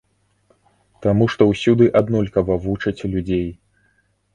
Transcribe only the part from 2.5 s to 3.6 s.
вучаць людзей.